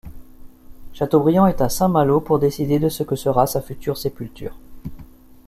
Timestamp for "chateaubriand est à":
0.93-1.69